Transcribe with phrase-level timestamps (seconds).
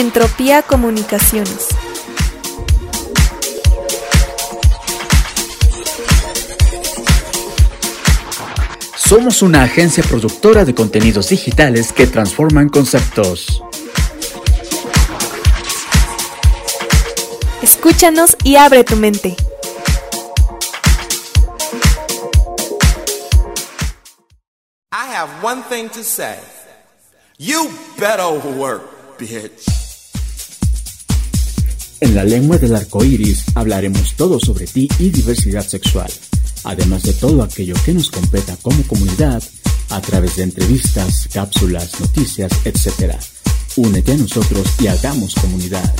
[0.00, 1.66] Entropía Comunicaciones.
[8.96, 13.62] Somos una agencia productora de contenidos digitales que transforman conceptos.
[17.60, 19.36] Escúchanos y abre tu mente.
[24.92, 26.38] I have one thing to say.
[27.36, 29.79] You better work, bitch.
[32.00, 36.10] En la lengua del arco iris hablaremos todo sobre ti y diversidad sexual
[36.64, 39.42] además de todo aquello que nos completa como comunidad
[39.90, 43.14] a través de entrevistas, cápsulas, noticias, etc.
[43.76, 45.92] Únete a nosotros y hagamos comunidad.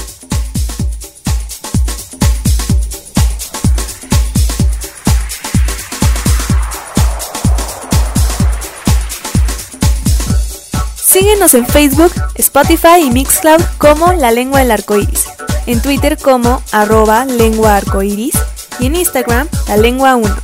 [10.97, 15.27] Síguenos en Facebook, Spotify y Mixcloud como La Lengua del Arcoiris,
[15.71, 18.35] en Twitter como arroba lengua arcoiris
[18.81, 20.37] y en Instagram La Lengua 1.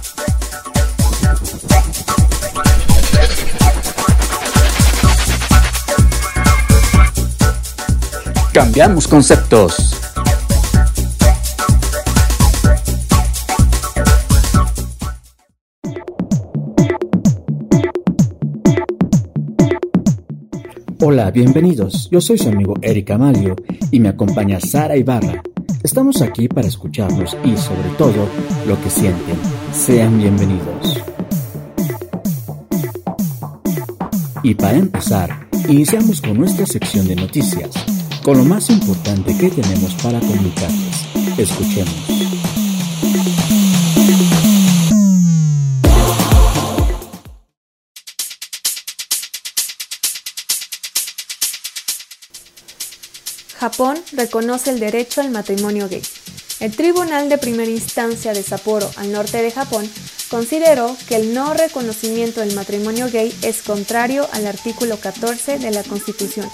[8.53, 9.96] Cambiamos conceptos.
[20.99, 22.09] Hola, bienvenidos.
[22.11, 23.55] Yo soy su amigo Eric Amalio
[23.91, 25.43] y me acompaña Sara Ibarra.
[25.83, 28.27] Estamos aquí para escucharnos y sobre todo
[28.67, 29.37] lo que sienten.
[29.73, 31.03] Sean bienvenidos.
[34.43, 37.71] Y para empezar, iniciamos con nuestra sección de noticias
[38.25, 41.07] con lo más importante que tenemos para comunicarles.
[41.39, 42.16] Escuchemos.
[53.67, 56.03] Japón reconoce el derecho al matrimonio gay.
[56.61, 59.91] El Tribunal de Primera Instancia de Sapporo, al norte de Japón,
[60.31, 65.83] consideró que el no reconocimiento del matrimonio gay es contrario al artículo 14 de la
[65.83, 66.49] Constitución,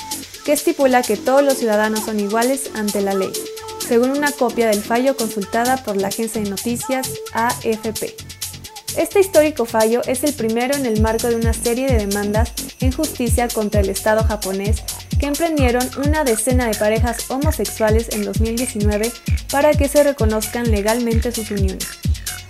[0.46, 3.32] que estipula que todos los ciudadanos son iguales ante la ley,
[3.86, 8.16] según una copia del fallo consultada por la agencia de noticias AFP.
[8.96, 12.90] Este histórico fallo es el primero en el marco de una serie de demandas en
[12.90, 14.82] justicia contra el Estado japonés
[15.18, 19.12] que emprendieron una decena de parejas homosexuales en 2019
[19.50, 21.86] para que se reconozcan legalmente sus uniones.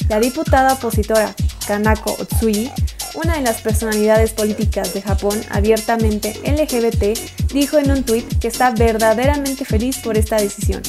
[0.08, 1.34] La diputada opositora
[1.66, 2.70] Kanako Otsui,
[3.14, 8.70] una de las personalidades políticas de Japón abiertamente LGBT, dijo en un tuit que está
[8.70, 10.82] verdaderamente feliz por esta decisión.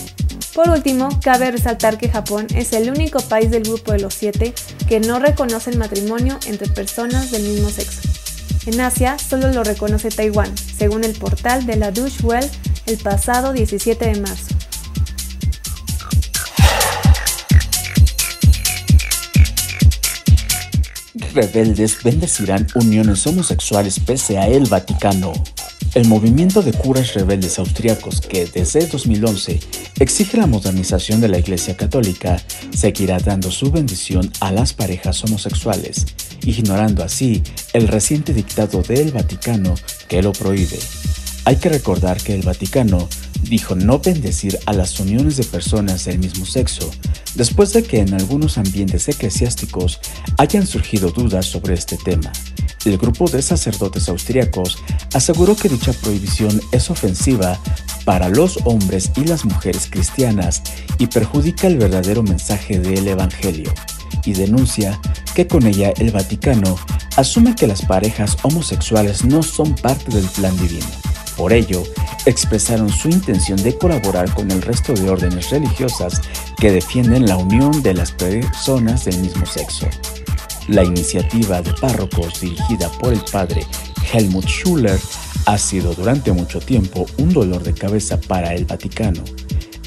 [0.53, 4.53] Por último, cabe resaltar que Japón es el único país del grupo de los siete
[4.87, 8.22] que no reconoce el matrimonio entre personas del mismo sexo.
[8.65, 12.49] En Asia solo lo reconoce Taiwán, según el portal de la Deutsche Welle
[12.85, 14.53] el pasado 17 de marzo.
[21.33, 25.33] rebeldes bendecirán uniones homosexuales pese a el Vaticano.
[25.95, 29.59] El movimiento de curas rebeldes austriacos que desde 2011
[29.99, 32.41] exige la modernización de la Iglesia Católica
[32.75, 36.05] seguirá dando su bendición a las parejas homosexuales,
[36.45, 39.75] ignorando así el reciente dictado del Vaticano
[40.07, 40.79] que lo prohíbe.
[41.45, 43.09] Hay que recordar que el Vaticano
[43.41, 46.89] dijo no bendecir a las uniones de personas del mismo sexo,
[47.35, 49.99] después de que en algunos ambientes eclesiásticos
[50.37, 52.31] hayan surgido dudas sobre este tema.
[52.85, 54.77] El grupo de sacerdotes austríacos
[55.13, 57.59] aseguró que dicha prohibición es ofensiva
[58.05, 60.61] para los hombres y las mujeres cristianas
[60.97, 63.73] y perjudica el verdadero mensaje del Evangelio,
[64.25, 64.99] y denuncia
[65.33, 66.77] que con ella el Vaticano
[67.15, 70.85] asume que las parejas homosexuales no son parte del plan divino.
[71.37, 71.83] Por ello,
[72.25, 76.21] expresaron su intención de colaborar con el resto de órdenes religiosas
[76.57, 79.87] que defienden la unión de las personas del mismo sexo.
[80.67, 83.65] La iniciativa de párrocos dirigida por el padre
[84.13, 84.99] Helmut Schuller
[85.45, 89.23] ha sido durante mucho tiempo un dolor de cabeza para el Vaticano.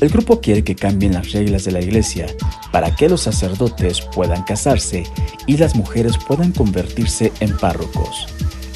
[0.00, 2.26] El grupo quiere que cambien las reglas de la iglesia
[2.70, 5.04] para que los sacerdotes puedan casarse
[5.46, 8.26] y las mujeres puedan convertirse en párrocos.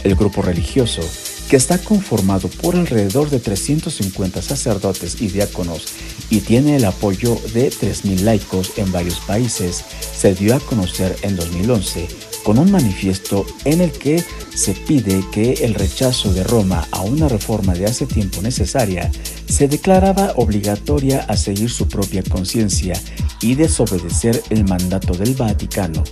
[0.02, 1.02] El grupo religioso
[1.50, 5.88] que está conformado por alrededor de 350 sacerdotes y diáconos
[6.30, 9.84] y tiene el apoyo de 3.000 laicos en varios países,
[10.16, 15.52] se dio a conocer en 2011 con un manifiesto en el que se pide que
[15.64, 19.10] el rechazo de Roma a una reforma de hace tiempo necesaria
[19.48, 23.00] se declaraba obligatoria a seguir su propia conciencia
[23.40, 26.04] y desobedecer el mandato del Vaticano.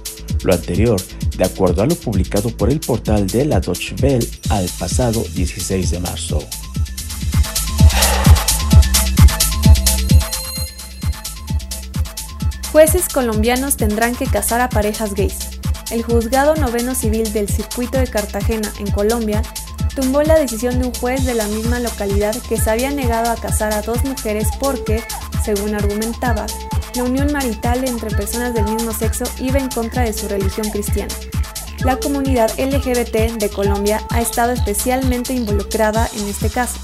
[0.44, 1.00] Lo anterior,
[1.36, 5.90] de acuerdo a lo publicado por el portal de la Deutsche Welle al pasado 16
[5.90, 6.40] de marzo.
[12.72, 15.48] Jueces colombianos tendrán que casar a parejas gays.
[15.90, 19.43] El juzgado noveno civil del circuito de Cartagena, en Colombia,
[19.96, 23.37] tumbó la decisión de un juez de la misma localidad que se había negado a
[23.37, 25.02] casar a dos mujeres porque,
[25.43, 26.46] según argumentaba,
[26.94, 31.14] la unión marital entre personas del mismo sexo iba en contra de su religión cristiana.
[31.85, 36.79] La comunidad LGBT de Colombia ha estado especialmente involucrada en este caso,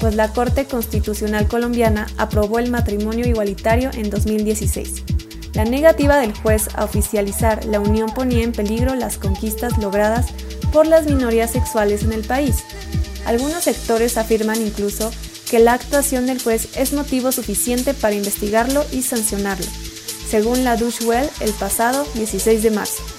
[0.00, 5.15] pues la Corte Constitucional colombiana aprobó el matrimonio igualitario en 2016.
[5.54, 10.26] La negativa del juez a oficializar la unión ponía en peligro las conquistas logradas
[10.72, 12.64] por las minorías sexuales en el país.
[13.24, 15.10] Algunos sectores afirman incluso
[15.50, 19.66] que la actuación del juez es motivo suficiente para investigarlo y sancionarlo,
[20.28, 23.15] según la Dushwell el pasado 16 de marzo.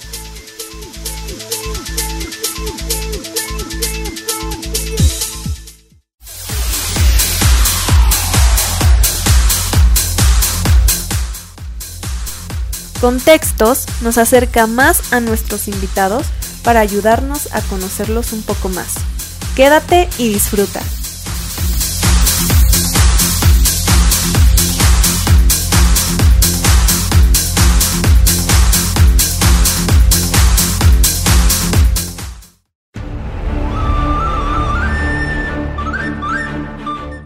[13.00, 16.26] Contextos nos acerca más a nuestros invitados
[16.64, 18.94] para ayudarnos a conocerlos un poco más.
[19.54, 20.80] Quédate y disfruta.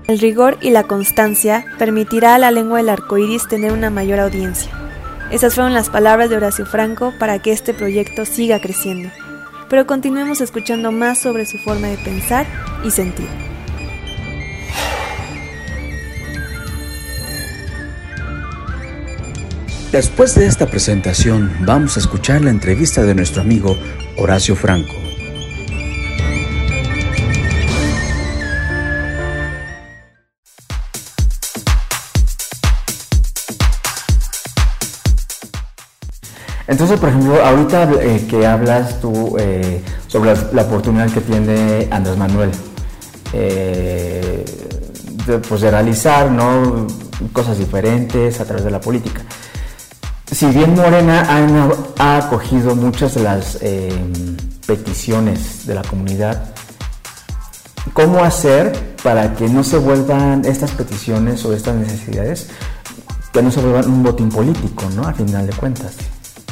[0.07, 4.21] El rigor y la constancia permitirá a la lengua del arco iris tener una mayor
[4.21, 4.81] audiencia.
[5.32, 9.08] Esas fueron las palabras de Horacio Franco para que este proyecto siga creciendo.
[9.70, 12.46] Pero continuemos escuchando más sobre su forma de pensar
[12.84, 13.29] y sentir.
[19.90, 23.75] Después de esta presentación, vamos a escuchar la entrevista de nuestro amigo
[24.19, 25.12] Horacio Franco.
[36.73, 42.17] Entonces, por ejemplo, ahorita eh, que hablas tú eh, sobre la, oportunidad que tiene Andrés
[42.17, 42.51] Manuel
[43.35, 44.43] eh,
[45.27, 46.87] de, pues de realizar ¿no?
[47.35, 49.21] cosas diferentes a través de la política.
[50.31, 51.27] Si bien Morena
[51.99, 53.59] ha, acogido muchas de las
[54.67, 56.55] peticiones de la comunidad,
[57.93, 62.49] ¿cómo hacer para que no se vuelvan estas peticiones o estas necesidades,
[63.31, 65.03] que no se vuelvan un botín político, ¿no?
[65.03, 65.97] A final de cuentas.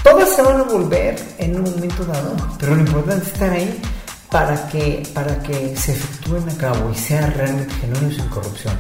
[0.02, 3.80] Todas se van a volver en un momento dado, pero lo importante es estar ahí
[4.30, 8.74] para que, para que se efectúen a cabo y sea realmente genuino sin corrupción.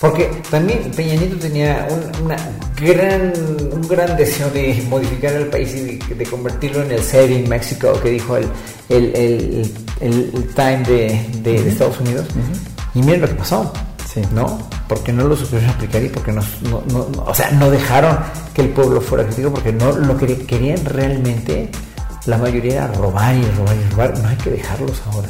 [0.00, 2.36] Porque también Peña Nieto tenía un, una
[2.78, 3.32] gran,
[3.72, 8.10] un gran deseo de modificar el país y de, convertirlo en el setting México que
[8.10, 8.48] dijo el,
[8.88, 12.26] el, el, el Time de, de, Estados Unidos.
[12.94, 13.72] Y miren lo que pasó.
[14.32, 14.58] ¿No?
[14.88, 16.42] Porque no lo supieron aplicar y porque no,
[17.24, 18.18] o sea, no dejaron
[18.54, 21.70] que el pueblo fuera crítico porque no lo que querían realmente,
[22.26, 24.18] la mayoría era robar y robar y robar.
[24.18, 25.28] No hay que dejarlos ahora.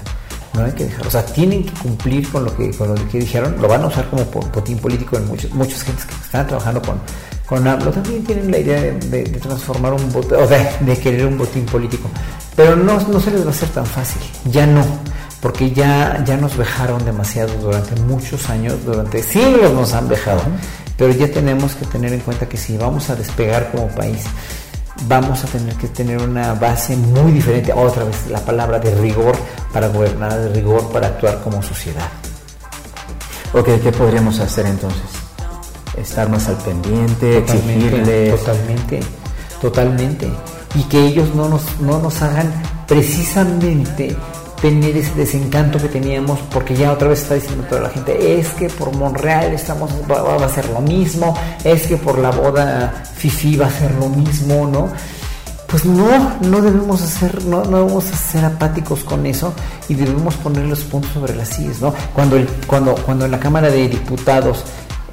[0.55, 1.09] No hay que dejarlos.
[1.09, 3.57] O sea, tienen que cumplir con lo que, con lo que dijeron.
[3.61, 7.01] Lo van a usar como botín político en muchos, muchas gentes que están trabajando con,
[7.47, 7.91] con AMLO.
[7.91, 12.09] También tienen la idea de, transformar un botín, o sea, de querer un botín político.
[12.55, 14.23] Pero no, no se les va a hacer tan fácil.
[14.51, 14.83] Ya no
[15.47, 20.41] porque ya, ya nos vejaron demasiado durante muchos años, durante siglos nos han vejado,
[20.99, 24.25] pero ya tenemos que tener en cuenta que si vamos a despegar como país,
[25.03, 29.37] vamos a tener que tener una base muy diferente, otra vez la palabra de rigor
[29.73, 32.09] para gobernar, de rigor para actuar como sociedad.
[33.53, 35.11] Ok, ¿qué podríamos hacer entonces?
[35.97, 38.41] Estar más al pendiente, exigirles.
[38.41, 39.01] Totalmente,
[39.61, 40.29] totalmente.
[40.75, 42.53] Y que ellos no nos, no nos hagan
[42.89, 44.17] precisamente
[44.61, 48.49] tener ese desencanto que teníamos, porque ya otra vez está diciendo toda la gente, es
[48.51, 53.57] que por Monreal estamos, va, a ser lo mismo, es que por la boda Fifi
[53.57, 54.89] va a ser lo mismo, ¿no?
[55.67, 59.53] Pues no, no debemos hacer, no, no debemos ser apáticos con eso
[59.89, 61.93] y debemos poner los puntos sobre las IES, ¿no?
[62.15, 64.65] Cuando, el, cuando, cuando en la Cámara de Diputados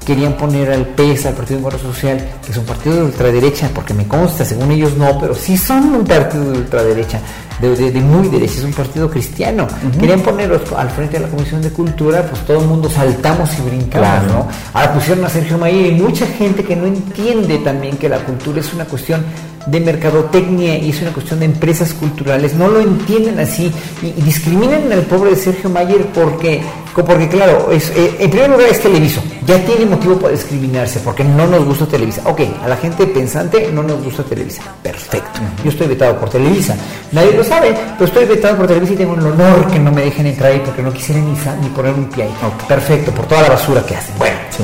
[0.03, 3.69] querían poner al PES, al Partido de Encuentro Social, que es un partido de ultraderecha,
[3.73, 7.19] porque me consta, según ellos no, pero sí son un partido de ultraderecha,
[7.61, 9.67] de, muy derecha, es un partido cristiano.
[9.99, 13.61] Querían ponerlos al frente de la Comisión de Cultura, pues todo el mundo saltamos y
[13.69, 14.47] brincamos, ¿no?
[14.73, 18.59] Ahora pusieron a Sergio Mayer y mucha gente que no entiende también que la cultura
[18.59, 19.23] es una cuestión
[19.65, 24.91] de mercadotecnia y es una cuestión de empresas culturales, no lo entienden así y, discriminan
[24.91, 26.61] al pobre de Sergio Mayer porque,
[26.93, 31.23] porque claro, es, eh, en primer lugar es Televiso, ya tiene motivo para discriminarse porque
[31.23, 32.21] no nos gusta Televisa.
[32.25, 36.75] Ok, a la gente pensante no nos gusta Televisa, perfecto, yo estoy vetado por Televisa,
[37.11, 40.03] nadie lo sabe, pero estoy vetado por Televisa y tengo el honor que no me
[40.03, 42.33] dejen entrar ahí porque no quisiera ni, ni poner un pie ahí.
[42.67, 44.15] Perfecto, por toda la basura que hacen.
[44.17, 44.63] Bueno, sí.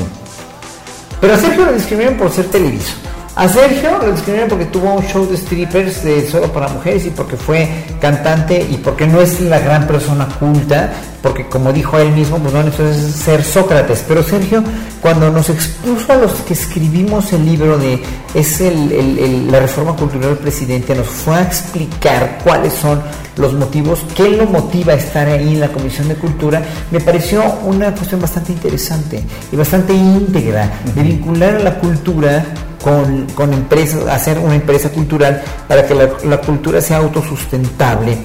[1.20, 2.94] Pero a Sergio lo discriminan por ser Televiso
[3.40, 7.08] A Sergio lo discriminaron porque tuvo un show de strippers de solo para mujeres y
[7.08, 7.66] porque fue
[7.98, 10.92] cantante y porque no es la gran persona culta,
[11.22, 14.04] porque como dijo él mismo, pues no necesita ser Sócrates.
[14.06, 14.62] Pero Sergio,
[15.00, 18.02] cuando nos expuso a los que escribimos el libro de
[18.34, 23.00] es el, la reforma cultural del presidente, nos fue a explicar cuáles son
[23.38, 27.42] los motivos, qué lo motiva a estar ahí en la Comisión de Cultura, me pareció
[27.64, 32.44] una cuestión bastante interesante y bastante íntegra de vincular a la cultura
[32.82, 38.16] con, con empresas, hacer una empresa cultural para que la, cultura sea autosustentable,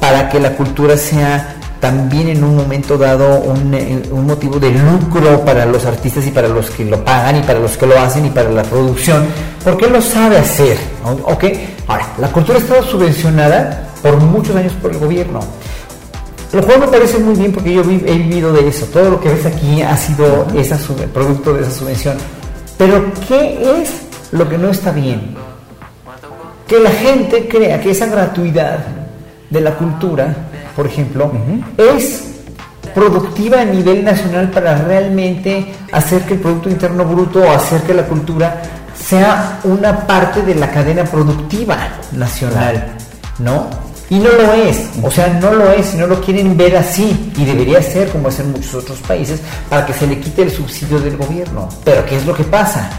[0.00, 4.70] para que la cultura sea también en un momento dado un, eh, un, motivo de
[4.70, 7.98] lucro para los artistas y para los que lo pagan y para los que lo
[7.98, 9.24] hacen y para la producción,
[9.64, 10.78] porque lo sabe hacer.
[11.04, 11.44] ¿ok?
[11.88, 15.40] Ahora, la cultura ha estado subvencionada por muchos años por el gobierno.
[16.52, 18.84] Lo cual me parece muy bien porque yo he vivido de eso.
[18.86, 20.78] Todo lo que ves aquí ha sido esa,
[21.12, 22.16] producto de esa subvención.
[22.76, 24.01] Pero ¿qué es
[24.32, 25.34] lo que no está bien?
[26.66, 28.78] Que la gente crea que esa gratuidad
[29.50, 30.34] de la cultura,
[30.74, 31.30] por ejemplo,
[31.76, 32.24] es
[32.94, 37.94] productiva a nivel nacional para realmente hacer que el Producto Interno Bruto o hacer que
[37.94, 38.62] la cultura
[38.94, 41.76] sea una parte de la cadena productiva
[42.12, 42.96] nacional,
[43.38, 43.68] ¿no?
[44.10, 47.44] Y no lo es, o sea, no lo es, no lo quieren ver así, y
[47.46, 51.00] debería ser como es en muchos otros países, para que se le quite el subsidio
[51.00, 51.68] del gobierno.
[51.82, 52.90] Pero ¿qué es lo que pasa?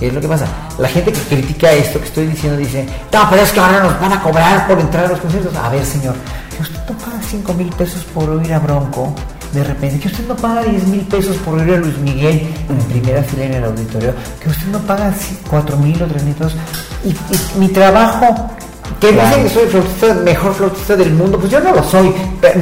[0.00, 0.46] ¿Qué es lo que pasa?
[0.78, 4.00] La gente que critica esto que estoy diciendo dice, no, pero es que ahora nos
[4.00, 5.54] van a cobrar por entrar a los conciertos.
[5.54, 6.14] A ver, señor,
[6.56, 9.14] que usted no paga 5 mil pesos por oír a Bronco,
[9.52, 12.78] de repente, que usted no paga 10 mil pesos por oír a Luis Miguel en
[12.84, 15.12] primera fila en el auditorio, que usted no paga
[15.50, 16.56] 4 mil o 3 mil pesos,
[17.04, 17.14] y
[17.58, 18.50] mi trabajo
[18.98, 22.12] que dicen que soy el flautista, mejor flautista del mundo, pues yo no lo soy,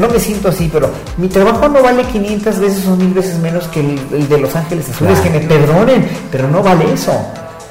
[0.01, 3.67] no me siento así, pero mi trabajo no vale 500 veces o mil veces menos
[3.69, 7.13] que el, de Los Ángeles Azules, que me perdonen, pero no vale eso.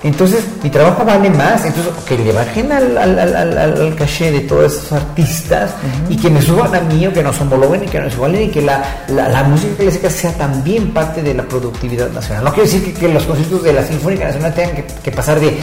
[0.04, 1.66] Entonces, mi trabajo vale más.
[1.66, 5.72] Entonces, que le bajen al, al, caché de todos esos artistas
[6.10, 8.50] y que me suban a mí o que nos homologuen y que nos igualen y
[8.50, 12.44] que la, la, música clásica sea también parte de la productividad nacional.
[12.44, 15.58] No quiere decir que, los conciertos de la Sinfónica Nacional tengan que, que pasar de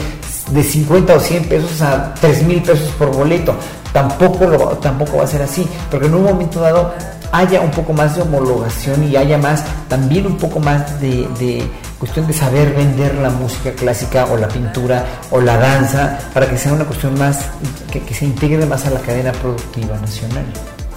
[0.50, 3.54] de 50 o 100 pesos a 3 mil pesos por boleto.
[3.92, 4.46] Tampoco,
[4.82, 6.92] tampoco va a ser así, porque en un momento dado
[7.32, 11.62] haya un poco más de homologación y haya más, también un poco más de,
[12.04, 16.58] cuestión de saber vender la música clásica o la pintura o la danza para que
[16.58, 17.46] sea una cuestión más,
[17.90, 20.44] que, que se integre más a la cadena productiva nacional.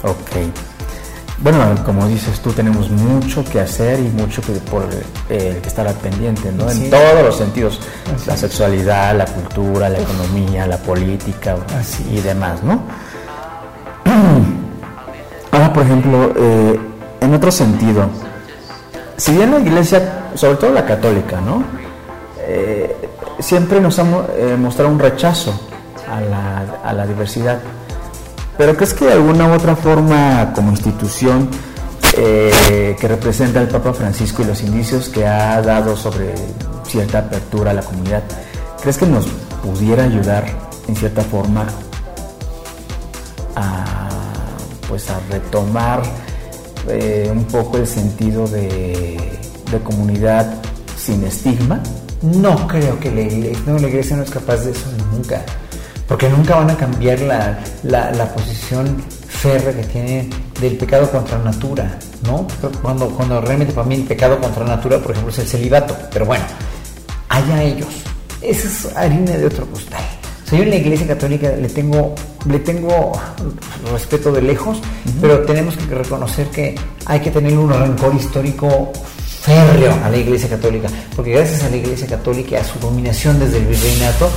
[0.02, 0.36] Ok.
[1.38, 4.86] Bueno, como dices tú, tenemos mucho que hacer y mucho que por
[5.30, 6.70] eh, que estar al pendiente, ¿no?
[6.70, 7.80] En todos los sentidos,
[8.26, 11.56] la sexualidad, la cultura, la economía, la política
[12.12, 12.82] y demás, ¿no?
[15.52, 16.78] Ahora, por ejemplo, eh,
[17.22, 18.10] en otro sentido,
[19.16, 21.64] si bien la iglesia, sobre todo la católica, ¿no?
[22.40, 22.96] Eh,
[23.38, 25.58] siempre nos ha mostrado un rechazo
[26.10, 27.58] a la, a la diversidad
[28.58, 31.48] pero ¿crees que de alguna u otra forma, como institución
[32.16, 36.34] eh, que representa al Papa Francisco y los indicios que ha dado sobre
[36.84, 38.24] cierta apertura a la comunidad,
[38.82, 39.26] ¿crees que nos
[39.62, 40.44] pudiera ayudar
[40.88, 41.68] en cierta forma
[43.54, 44.08] a,
[44.88, 46.02] pues a retomar
[46.88, 49.37] eh, un poco el sentido de,
[49.78, 50.54] comunidad
[50.96, 51.80] sin estigma?
[52.22, 55.44] No creo que la iglesia, no, la iglesia no es capaz de eso nunca
[56.08, 58.96] porque nunca van a cambiar la, la, posición
[59.28, 62.46] férrea que tienen del pecado contra natura, ¿no?
[62.80, 66.24] Cuando, cuando realmente para mí el pecado contra natura, por ejemplo, es el celibato, pero
[66.24, 66.44] bueno,
[67.28, 67.88] allá ellos.
[68.40, 70.00] Esa es harina de otro costal.
[70.48, 72.14] Soy en la iglesia católica le tengo,
[72.46, 73.12] le tengo
[73.92, 74.80] respeto de lejos,
[75.20, 78.92] pero tenemos que reconocer que hay que tener un rencor histórico
[79.48, 83.38] férreo a la iglesia católica, porque gracias a la iglesia católica y a su dominación
[83.38, 84.28] desde el virreinato,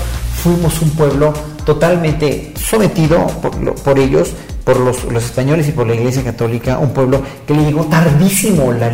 [0.41, 1.34] fuimos un pueblo
[1.65, 3.27] totalmente sometido
[3.84, 4.32] por, ellos,
[4.63, 8.89] por los, españoles y por la Iglesia Católica, un pueblo que le llegó tardísimo la,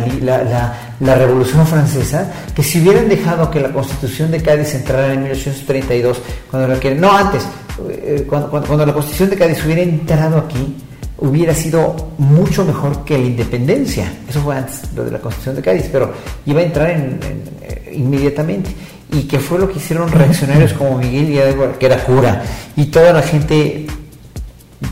[1.00, 6.20] la, Revolución Francesa, que si hubieran dejado que la Constitución de Cádiz entrara en 1832,
[6.50, 7.46] cuando la no antes,
[7.88, 10.76] eh, cuando, cuando, la Constitución de Cádiz hubiera entrado aquí,
[11.18, 14.12] hubiera sido mucho mejor que la independencia.
[14.28, 16.12] Eso fue antes, lo de la Constitución de Cádiz, pero
[16.46, 17.18] iba a entrar en,
[17.62, 18.70] eh, inmediatamente
[19.12, 22.42] y que fue lo que hicieron reaccionarios como Miguel Hidalgo, que era cura,
[22.76, 23.86] y toda la gente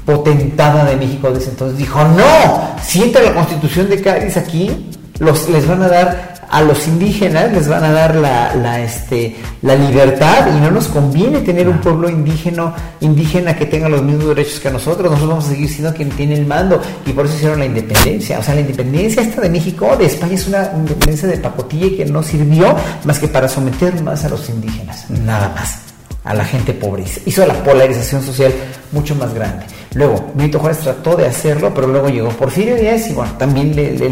[0.04, 5.49] potentada de México desde entonces dijo, no, si entra la constitución de Cádiz aquí, los,
[5.49, 9.75] les van a dar a los indígenas les van a dar la, la, este, la
[9.75, 14.61] libertad y no nos conviene tener un pueblo indígena, indígena que tenga los mismos derechos
[14.61, 17.58] que nosotros, nosotros vamos a seguir siendo quien tiene el mando y por eso hicieron
[17.58, 18.38] la independencia.
[18.38, 22.04] O sea, la independencia esta de México, de España es una independencia de pacotilla que
[22.04, 25.80] no sirvió más que para someter más a los indígenas, nada más.
[26.25, 28.52] a la gente pobre, hizo la polarización social
[28.92, 29.64] mucho más grande.
[29.97, 33.93] Luego, Benito Juárez trató de hacerlo, pero luego llegó Porfirio Díaz y bueno, también le,
[33.93, 34.11] le.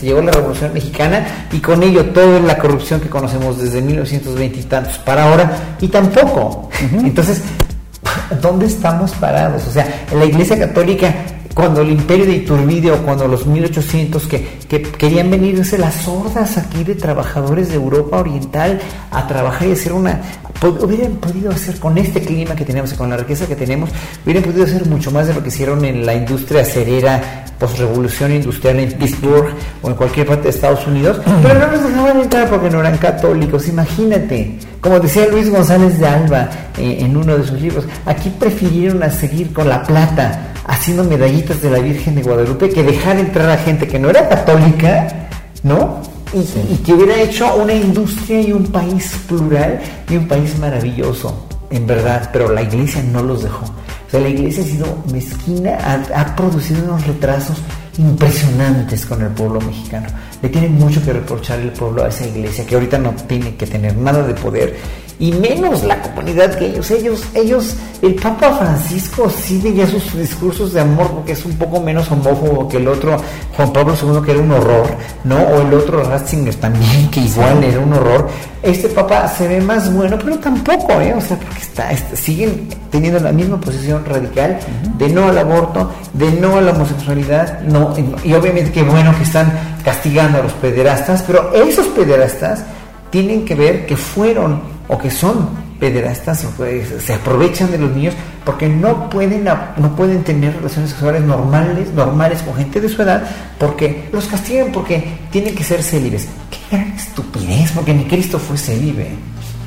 [0.00, 4.62] Llegó la Revolución Mexicana y con ello toda la corrupción que conocemos desde 1920 y
[4.62, 6.70] tantos para ahora, y tampoco.
[6.80, 7.42] Entonces,
[8.40, 9.66] ¿dónde estamos parados?
[9.66, 11.14] O sea, en la Iglesia Católica
[11.56, 16.58] cuando el imperio de Iturbide o cuando los 1800 que, que querían venirse las hordas
[16.58, 18.78] aquí de trabajadores de Europa Oriental
[19.10, 20.20] a trabajar y hacer una...
[20.70, 23.90] Hubieran podido hacer con este clima que tenemos y con la riqueza que tenemos,
[24.24, 28.80] hubieran podido hacer mucho más de lo que hicieron en la industria acerera post-revolución industrial
[28.80, 29.48] en Pittsburgh
[29.82, 32.98] o en cualquier parte de Estados Unidos, pero no nos dejaban entrar porque no eran
[32.98, 34.58] católicos, imagínate.
[34.80, 39.10] Como decía Luis González de Alba eh, en uno de sus libros, aquí prefirieron a
[39.10, 43.56] seguir con la plata haciendo medallitas de la Virgen de Guadalupe que dejar entrar a
[43.56, 45.28] gente que no era católica,
[45.62, 46.02] ¿no?
[46.32, 51.86] Y, que hubiera hecho una industria y un país plural y un país maravilloso, en
[51.86, 53.64] verdad, pero la iglesia no los dejó.
[53.64, 57.56] O sea, la iglesia ha sido mezquina, ha, ha producido unos retrasos
[57.98, 60.08] impresionantes con el pueblo mexicano.
[60.42, 63.66] Le tiene mucho que reprochar el pueblo a esa iglesia que ahorita no tiene que
[63.66, 64.76] tener nada de poder
[65.18, 70.74] y menos la comunidad que ellos, ellos, ellos, el Papa Francisco sí ya sus discursos
[70.74, 73.16] de amor porque es un poco menos homófobo que el otro
[73.56, 74.86] Juan Pablo II que era un horror,
[75.24, 75.36] ¿no?
[75.36, 78.28] O el otro Ratzinger también que igual era un horror.
[78.62, 81.14] Este Papa se ve más bueno, pero tampoco, ¿eh?
[81.16, 84.58] O sea, porque está, siguen teniendo la misma posición radical
[84.98, 89.22] de no al aborto, de no a la homosexualidad, no, y obviamente que bueno que
[89.22, 89.52] están
[89.84, 92.64] castigando a los pederastas, pero esos pederastas
[93.10, 96.52] tienen que ver que fueron o que son pederastas o
[97.00, 98.14] se aprovechan de los niños
[98.44, 103.24] porque no pueden no pueden tener relaciones sexuales normales normales con gente de su edad
[103.58, 106.28] porque los castigan porque tienen que ser célibes.
[106.50, 109.10] Qué gran estupidez porque ni Cristo fue célibe.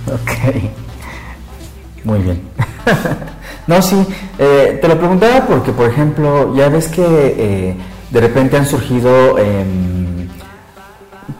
[0.07, 0.55] Ok.
[2.03, 2.41] Muy bien.
[3.67, 4.03] No sí
[4.39, 7.75] eh, te lo preguntaba porque por ejemplo ya ves que eh,
[8.09, 10.27] de repente han surgido em,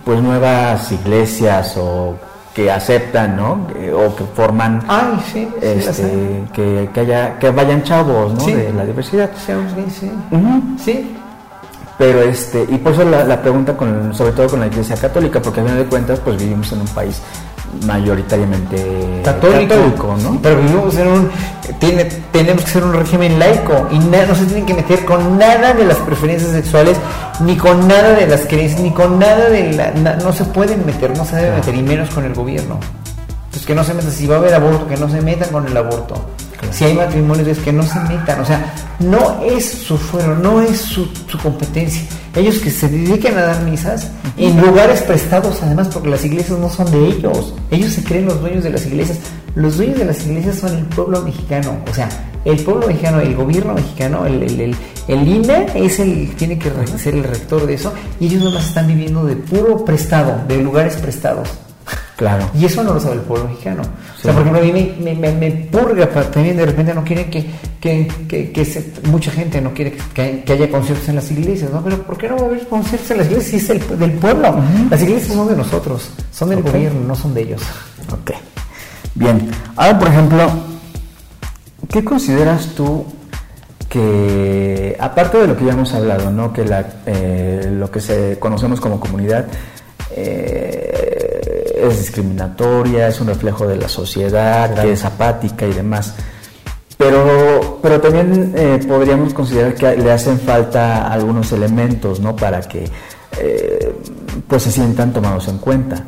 [0.06, 2.16] pues nuevas iglesias o
[2.60, 3.68] que aceptan, ¿no?
[3.96, 8.46] o que forman, Ay, sí, este, que, que, haya, que vayan chavos, ¿no?
[8.46, 9.30] De la diversidad.
[9.46, 9.54] Sí,
[9.98, 10.12] sí.
[10.78, 11.16] sí.
[11.98, 15.42] Pero este, y por eso la, la, pregunta con, sobre todo con la Iglesia Católica,
[15.42, 17.22] porque a fin de cuentas, pues vivimos en un país
[17.86, 20.40] mayoritariamente católico, ¿no?
[20.42, 21.30] Pero vivimos en un
[21.80, 25.74] tiene, tenemos que ser un régimen laico y no se tienen que meter con nada
[25.74, 26.98] de las preferencias sexuales,
[27.42, 31.16] ni con nada de las creencias, ni con nada de la, no se pueden meter,
[31.16, 32.80] no se deben meter, y menos con el gobierno.
[33.52, 35.68] Pues que no se metan, si va a haber aborto, que no se metan con
[35.68, 36.16] el aborto.
[36.72, 38.42] Si hay matrimonios, es que no se metan.
[38.42, 42.02] O sea, no es su fuero, no es su, su competencia.
[42.36, 46.70] Ellos que se dediquen a dar misas en lugares prestados, además, porque las iglesias no
[46.70, 47.54] son de ellos.
[47.72, 49.20] Ellos se creen los dueños de las iglesias.
[49.56, 51.78] Los dueños de las iglesias son el pueblo mexicano.
[51.90, 52.08] O sea,
[52.46, 54.76] el pueblo mexicano, el gobierno mexicano, el, el,
[55.08, 57.94] el, INE es el tiene que ser el rector de eso.
[58.20, 61.50] Y ellos nomás están viviendo de puro prestado, de lugares prestados.
[62.20, 62.50] Claro.
[62.54, 63.82] Y eso no lo sabe el pueblo mexicano.
[63.82, 67.30] O sea, por ejemplo, a mí me, me, me, purga también de repente no quiere
[67.30, 67.46] que,
[67.80, 71.82] que, que, mucha gente no quiere que, haya conciertos en las iglesias, ¿no?
[71.82, 74.12] Pero ¿por qué no va a haber conciertos en las iglesias si es el, del
[74.12, 74.54] pueblo?
[74.90, 77.62] Las iglesias son de nosotros, son del gobierno, no son de ellos.
[78.12, 78.32] Ok.
[79.16, 79.50] Bien.
[79.78, 80.52] Ahora, por ejemplo,
[81.88, 83.06] ¿qué consideras tú
[83.88, 86.52] que, aparte de lo que ya hemos hablado, ¿no?
[86.52, 89.46] Que la, eh, lo que se conocemos como comunidad,
[90.12, 90.79] eh,
[91.88, 96.16] es discriminatoria, es un reflejo de la sociedad, que es apática y demás.
[96.98, 102.36] Pero, pero también eh, podríamos considerar que le hacen falta algunos elementos, ¿no?
[102.36, 102.90] Para que
[103.38, 103.96] eh,
[104.48, 106.04] pues se sientan tomados en cuenta.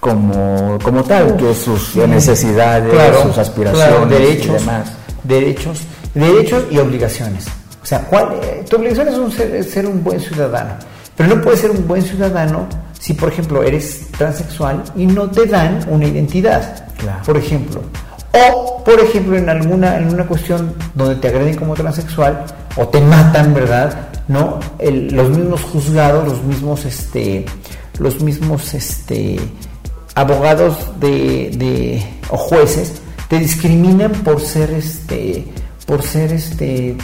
[0.00, 4.92] Como, como tal, que sus necesidades, sus aspiraciones derechos, y demás.
[5.22, 5.82] Derechos,
[6.14, 7.46] derechos y obligaciones.
[7.80, 10.74] O sea, ¿cuál, eh, tu obligación es, un, ser un buen ciudadano,
[11.16, 12.66] pero no puedes ser un buen ciudadano
[13.00, 16.86] si por ejemplo eres transexual y no te dan una identidad,
[17.24, 17.82] por ejemplo.
[18.32, 22.44] O, por ejemplo, en alguna en una cuestión donde te agreden como transexual
[22.76, 24.08] o te matan, ¿verdad?
[24.28, 24.60] ¿No?
[24.78, 27.44] los mismos juzgados, los mismos, este,
[27.98, 29.40] los mismos, este,
[30.14, 35.46] abogados de, de, o jueces te discriminan por ser, este,
[35.90, 36.96] por ser este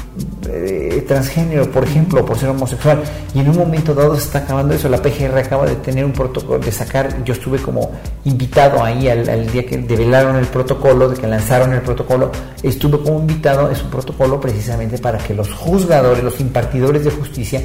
[0.48, 3.02] eh, transgénero, por ejemplo, por ser homosexual,
[3.34, 6.12] y en un momento dado se está acabando eso, la PGR acaba de tener un
[6.12, 7.90] protocolo, de sacar, yo estuve como
[8.24, 12.30] invitado ahí al, día que develaron el protocolo, de que lanzaron el protocolo,
[12.62, 17.62] estuve como invitado, es un protocolo precisamente para que los juzgadores, los impartidores de justicia,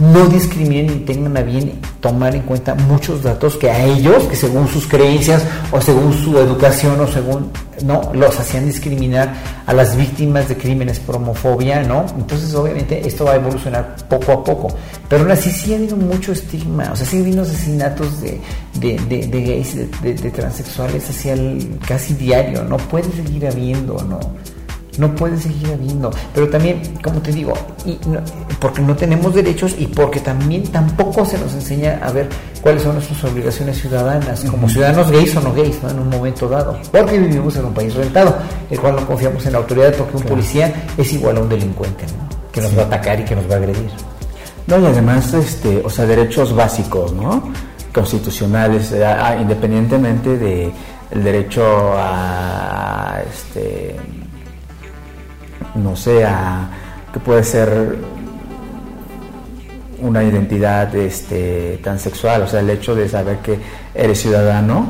[0.00, 4.36] no discriminen y tengan a bien tomar en cuenta muchos datos que a ellos, que
[4.36, 7.50] según sus creencias o según su educación o según,
[7.84, 9.34] no, los hacían discriminar
[9.66, 12.04] a las víctimas de crímenes por homofobia, ¿no?
[12.18, 14.68] Entonces obviamente esto va a evolucionar poco a poco,
[15.08, 18.40] pero aún así sí ha habido mucho estigma, o sea, sí ha habido asesinatos de,
[18.74, 21.04] de, de, gays, de, de, transexuales
[21.86, 24.20] casi diario, no puede seguir habiendo, ¿no?
[24.98, 26.10] No puede seguir habiendo.
[26.34, 27.52] Pero también, como te digo,
[27.84, 27.98] y
[28.60, 32.28] porque no tenemos derechos y porque también tampoco se nos enseña a ver
[32.60, 35.90] cuáles son nuestras obligaciones ciudadanas, como ciudadanos gays o no gays, ¿no?
[35.90, 36.78] en un momento dado.
[36.90, 38.36] Porque vivimos en un país rentado,
[38.70, 42.04] el cual no confiamos en la autoridad porque un policía es igual a un delincuente,
[42.52, 43.90] que nos va a atacar y que nos va a agredir.
[44.66, 47.52] No, y además, este, o sea, derechos básicos, ¿no?
[47.92, 49.04] Constitucionales, eh,
[49.40, 50.72] independientemente de
[51.10, 51.62] el derecho
[51.96, 53.96] a este
[55.74, 56.24] no sé,
[57.12, 57.98] que puede ser
[60.00, 63.58] una identidad este, tan sexual, o sea, el hecho de saber que
[63.94, 64.88] eres ciudadano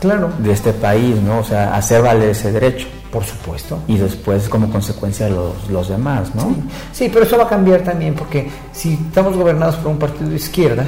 [0.00, 0.30] claro.
[0.38, 1.38] de este país, ¿no?
[1.38, 2.86] O sea, hacer valer ese derecho.
[3.10, 3.78] Por supuesto.
[3.86, 6.54] Y después como consecuencia los, los demás, ¿no?
[6.92, 7.08] Sí.
[7.10, 10.84] pero eso va a cambiar también porque si estamos gobernados por un partido de izquierda,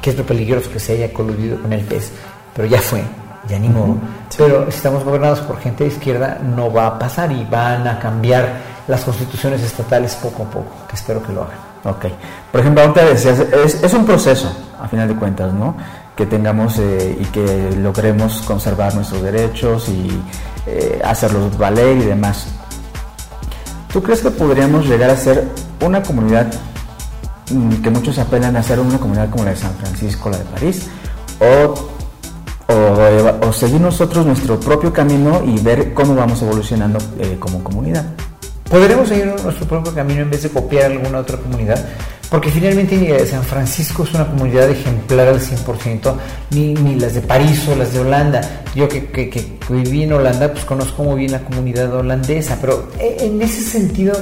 [0.00, 2.12] que es lo peligroso que se haya coludido con el PES,
[2.54, 3.02] pero ya fue,
[3.48, 3.96] ya ni modo.
[4.36, 7.98] Pero si estamos gobernados por gente de izquierda, no va a pasar y van a
[7.98, 11.58] cambiar las constituciones estatales poco a poco, que espero que lo hagan.
[11.84, 12.06] Ok.
[12.50, 15.76] Por ejemplo, ahorita decías, es, es un proceso, a final de cuentas, ¿no?
[16.16, 20.08] Que tengamos eh, y que logremos conservar nuestros derechos y
[20.66, 22.48] eh, hacerlos valer y demás.
[23.92, 25.46] ¿Tú crees que podríamos llegar a ser
[25.80, 26.52] una comunidad
[27.50, 30.44] mm, que muchos apelan a ser una comunidad como la de San Francisco, la de
[30.44, 30.88] París?
[31.40, 31.95] ¿O
[33.48, 38.04] o, seguir nosotros nuestro propio camino y ver cómo vamos evolucionando eh, como comunidad.
[38.70, 41.86] Podremos seguir nuestro propio camino en vez de copiar alguna otra comunidad,
[42.28, 46.14] porque finalmente San Francisco es una comunidad ejemplar al 100%,
[46.50, 48.40] ni, ni las de París o las de Holanda.
[48.74, 53.18] Yo que, que, viví en Holanda, pues conozco muy bien la comunidad holandesa, pero eh,
[53.20, 54.16] en ese sentido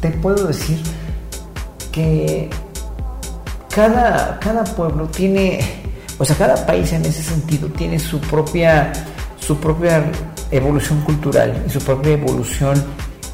[0.00, 0.78] te puedo decir
[1.92, 2.50] que
[3.72, 5.83] cada, cada pueblo tiene
[6.24, 8.90] o sea, cada país en ese sentido tiene su propia,
[9.38, 10.02] su propia
[10.50, 12.82] evolución cultural y su propia evolución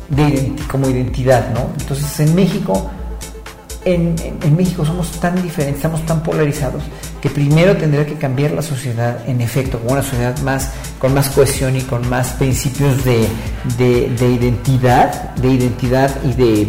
[0.09, 1.71] de como identidad, ¿no?
[1.79, 2.91] Entonces en México,
[3.85, 4.17] en,
[4.57, 6.83] México somos tan diferentes, estamos tan polarizados,
[7.23, 11.29] que primero tendría que cambiar la sociedad, en efecto, como una sociedad más, con más
[11.29, 13.29] cohesión y con más principios de,
[13.79, 16.69] identidad, de identidad y de,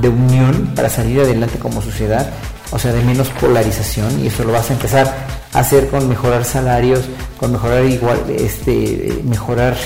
[0.00, 2.26] de unión para salir adelante como sociedad,
[2.70, 7.00] o sea, de menos polarización, y eso lo vas a empezar hacer con mejorar salarios,
[7.38, 9.76] con mejorar igual, este, mejorar,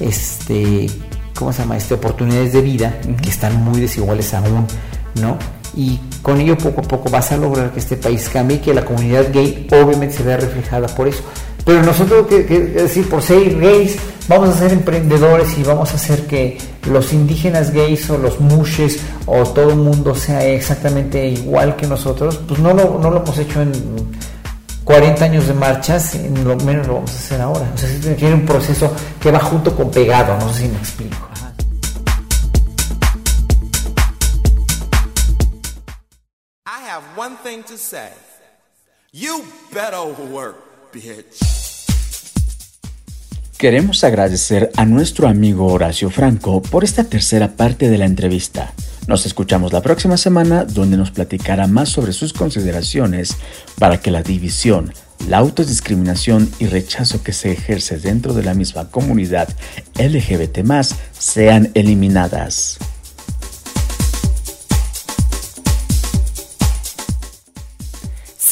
[0.00, 0.86] este,
[1.34, 1.76] ¿cómo se llama?
[1.76, 4.66] Este, oportunidades de vida que están muy desiguales aún,
[5.20, 5.38] ¿no?
[5.74, 8.74] Y con ello poco a poco vas a lograr que este país cambie y que
[8.74, 11.22] la comunidad gay obviamente se vea reflejada por eso.
[11.64, 13.96] Pero nosotros, que, decir, por ser gays,
[14.28, 18.98] vamos a ser emprendedores y vamos a hacer que los indígenas gays o los mushes
[19.26, 23.38] o todo el mundo sea exactamente igual que nosotros, pues no lo, no lo hemos
[23.38, 23.72] hecho en
[24.84, 27.70] 40 años de marchas, lo menos lo vamos a hacer ahora.
[27.74, 31.28] O sea, tiene un proceso que va junto con pegado, no sé si me explico.
[36.66, 38.10] I have one thing to say.
[39.12, 40.71] You better work.
[43.56, 48.72] Queremos agradecer a nuestro amigo Horacio Franco por esta tercera parte de la entrevista.
[49.06, 53.36] Nos escuchamos la próxima semana donde nos platicará más sobre sus consideraciones
[53.78, 54.92] para que la división,
[55.28, 59.48] la autodiscriminación y rechazo que se ejerce dentro de la misma comunidad
[59.96, 60.58] LGBT
[61.12, 62.78] sean eliminadas.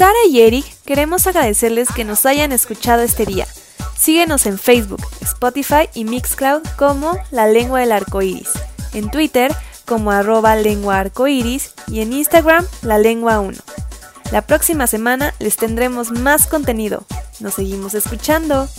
[0.00, 3.46] Sara y Eric queremos agradecerles que nos hayan escuchado este día.
[3.98, 8.48] Síguenos en Facebook, Spotify y Mixcloud como La Lengua del Arco Iris.
[8.94, 13.58] En Twitter como arroba lengua arcoiris y en Instagram la lengua 1.
[14.32, 17.04] La próxima semana les tendremos más contenido.
[17.40, 18.70] Nos seguimos escuchando.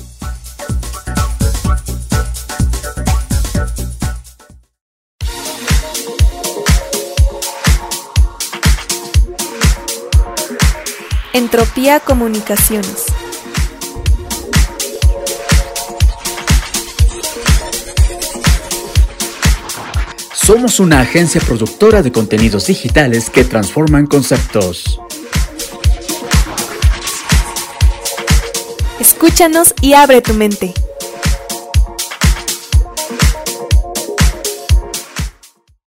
[11.54, 13.08] Entropía Comunicaciones.
[20.34, 25.02] Somos una agencia productora de contenidos digitales que transforman conceptos.
[29.02, 30.74] Escúchanos y abre tu mente.